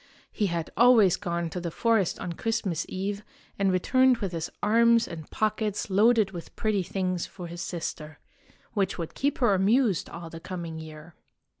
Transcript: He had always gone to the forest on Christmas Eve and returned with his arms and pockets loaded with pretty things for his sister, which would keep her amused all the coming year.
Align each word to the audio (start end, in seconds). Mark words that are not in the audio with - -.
He 0.31 0.47
had 0.47 0.71
always 0.75 1.15
gone 1.15 1.51
to 1.51 1.59
the 1.59 1.69
forest 1.69 2.19
on 2.19 2.33
Christmas 2.33 2.87
Eve 2.89 3.23
and 3.59 3.71
returned 3.71 4.17
with 4.17 4.31
his 4.31 4.49
arms 4.63 5.07
and 5.07 5.29
pockets 5.29 5.91
loaded 5.91 6.31
with 6.31 6.55
pretty 6.55 6.81
things 6.81 7.27
for 7.27 7.45
his 7.45 7.61
sister, 7.61 8.17
which 8.73 8.97
would 8.97 9.13
keep 9.13 9.37
her 9.37 9.53
amused 9.53 10.09
all 10.09 10.31
the 10.31 10.39
coming 10.39 10.79
year. 10.79 11.13